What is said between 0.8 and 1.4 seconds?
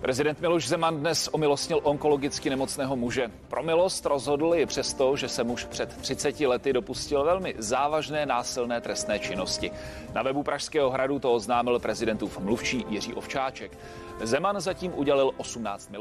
dnes